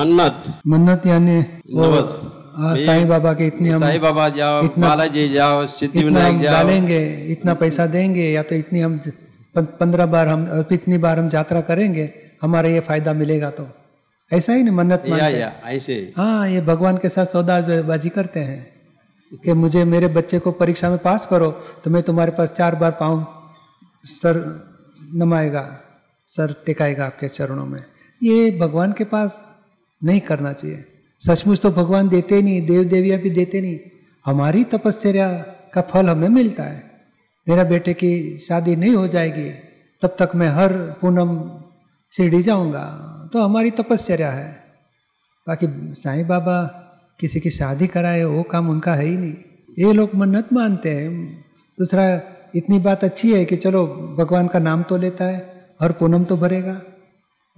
[0.00, 1.40] मन्नत। मन्नत यानी
[2.84, 7.00] साईं बाबा के इतनी हम साईं बाबा जाओ बालाजी जाओ सिद्धि विनायक जाओ। डालेंगे
[7.32, 8.98] इतना पैसा देंगे या तो इतनी हम
[9.54, 10.40] पंद्रह बार हम
[10.72, 12.08] इतनी बार हम यात्रा करेंगे
[12.42, 13.66] हमारा ये फ़ायदा मिलेगा तो।
[14.30, 18.60] ऐसा ही नहीं मन्नत या या ऐसे। हाँ ये भगवान के साथ सौदाबाजी करते हैं
[19.44, 21.50] कि मुझे मेरे बच्चे को परीक्षा में पास करो
[21.84, 23.24] तो मैं तुम्हारे पास चार बार पाऊँ
[24.04, 24.38] सर
[25.14, 25.64] नमाएगा
[26.28, 27.82] सर टिकाएगा आपके चरणों में।
[28.20, 29.38] ये भगवान के पास
[30.02, 30.84] नहीं करना चाहिए।
[31.20, 33.78] सचमुच तो भगवान देते नहीं देव देवियाँ भी देते नहीं।
[34.26, 35.28] हमारी तपश्चर्या
[35.74, 36.82] का फल हमें मिलता है।
[37.46, 39.50] मेरा बेटे की शादी नहीं हो जाएगी,
[40.02, 41.30] तब तक मैं हर पूनम
[42.12, 42.84] शिरडी जाऊँगा
[43.32, 44.50] तो हमारी तपश्चर्या है।
[45.46, 46.56] बाकी साईं बाबा
[47.20, 49.34] किसी की शादी कराए, वो काम उनका है ही नहीं।
[49.78, 51.10] ये लोग मन्नत मानते हैं।
[51.78, 52.04] दूसरा,
[52.54, 53.86] इतनी बात अच्छी है कि चलो,
[54.18, 55.38] भगवान का नाम तो लेता है,
[55.82, 56.80] हर पूनम तो भरेगा।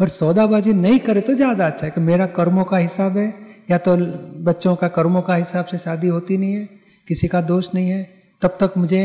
[0.03, 3.27] पर सौदाबाजी नहीं करे तो ज़्यादा अच्छा है कि मेरा कर्मों का हिसाब है,
[3.70, 3.97] या तो
[4.44, 6.64] बच्चों का कर्मों का हिसाब से शादी होती नहीं है,
[7.09, 8.03] किसी का दोष नहीं है,
[8.42, 9.03] तब तक मुझे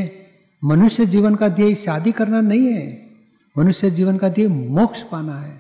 [0.62, 2.88] मनुष्य जीवन का ध्येय शादी करना नहीं है,
[3.56, 5.54] मनुष्य जीवन का ध्येय मोक्ष पाना है।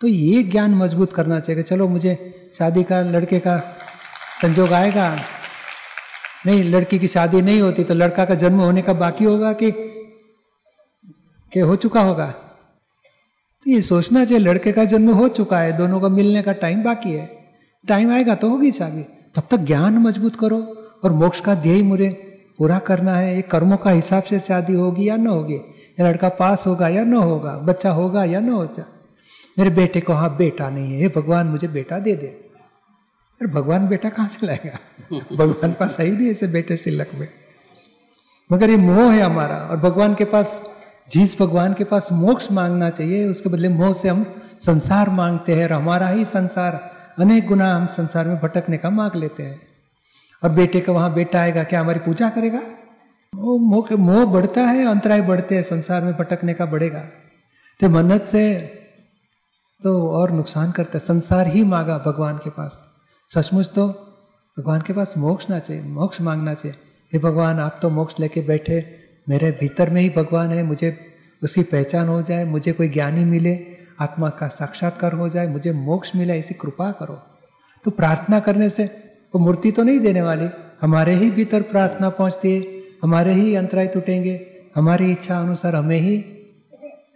[0.00, 2.14] तो ये ज्ञान मज़बूत करना चाहिए चलो मुझे
[2.54, 3.58] शादी का, लड़के का
[4.42, 5.08] संजोग आएगा।
[6.46, 9.70] नहीं, लड़की की शादी नहीं होती तो लड़का का जन्म होने का बाकी होगा कि
[11.52, 12.32] कि हो चुका होगा?
[13.64, 16.82] तो ये सोचना चाहिए लड़के का जन्म हो चुका है दोनों का मिलने का टाइम
[16.82, 17.26] बाकी है।
[17.88, 19.02] टाइम आएगा तो होगी शादी।
[19.34, 20.58] तब तक ज्ञान मज़बूत करो
[21.04, 22.08] और मोक्ष का ध्येय मुझे
[22.58, 25.54] पूरा करना है। ये कर्मों का हिसाब से शादी होगी या न होगी
[26.00, 28.86] या लड़का पास होगा या न होगा बच्चा होगा या न होगा
[29.58, 33.88] मेरे बेटे को हाँ बेटा नहीं है हे भगवान मुझे बेटा दे दे। अरे भगवान
[33.88, 34.78] बेटा कहाँ से लाएगा?
[35.36, 37.28] भगवान पास है ही नहीं ऐसे बेटे सिलक में।
[38.52, 40.62] मगर ये मोह है हमारा और भगवान के पास
[41.10, 44.26] जिस भगवान के पास मोक्ष मांगना चाहिए, उसके बदले मोह से हम
[44.60, 49.16] संसार मांगते हैं और हमारा ही संसार, अनेक गुना हम संसार में भटकने का मांग
[49.16, 49.60] लेते हैं।
[50.44, 52.62] और बेटे का वहाँ बेटा आएगा, क्या हमारी पूजा करेगा?
[53.34, 57.00] वो मोह मोह बढ़ता है, अंतराय बढ़ते हैं, संसार में भटकने का बढ़ेगा।
[57.80, 58.60] तो मन्नत से
[59.82, 62.84] तो और नुकसान करता है, संसार ही मांगा भगवान के पास।
[63.28, 63.88] सचमुच तो
[64.58, 66.76] भगवान के पास मोक्ष ना चाहिए, मोक्ष मांगना चाहिए।
[67.12, 70.98] हे भगवान, आप तो मोक्ष लेके बैठे मेरे भीतर में ही भगवान है, मुझे
[71.42, 73.66] उसकी पहचान हो जाए, मुझे कोई ज्ञानी मिले,
[74.00, 77.22] आत्मा का साक्षात्कार हो जाए, मुझे मोक्ष मिले, ऐसी कृपा करो।
[77.84, 78.84] तो प्रार्थना करने से
[79.34, 80.48] वो मूर्ति तो नहीं देने वाली,
[80.80, 86.24] हमारे ही भीतर प्रार्थना पहुँचती है, हमारे ही अंतराय टूटेंगे, हमारी इच्छा अनुसार हमें ही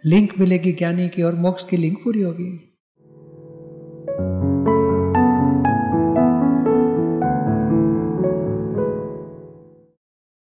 [0.05, 2.66] लिंक मिलेगी ज्ञानी की और मोक्ष की लिंक पूरी होगी।